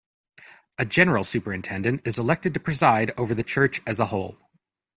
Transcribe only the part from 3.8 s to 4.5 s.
as a whole.